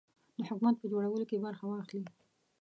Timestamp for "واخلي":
1.67-2.01